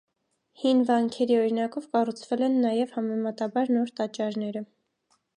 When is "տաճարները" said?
4.01-4.65